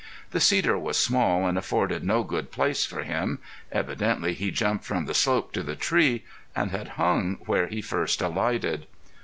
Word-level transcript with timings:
The 0.31 0.39
cedar 0.39 0.79
was 0.79 0.97
small, 0.97 1.45
and 1.45 1.59
afforded 1.59 2.03
no 2.03 2.23
good 2.23 2.51
place 2.51 2.87
for 2.87 3.03
him. 3.03 3.37
Evidently 3.71 4.33
he 4.33 4.49
jumped 4.49 4.83
from 4.83 5.05
the 5.05 5.13
slope 5.13 5.51
to 5.53 5.61
the 5.61 5.75
tree, 5.75 6.23
and 6.55 6.71
had 6.71 6.87
hung 6.97 7.35
where 7.45 7.67
he 7.67 7.83
first 7.83 8.19
alighted. 8.19 8.87